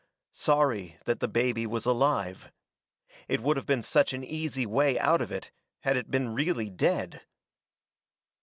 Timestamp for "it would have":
3.27-3.67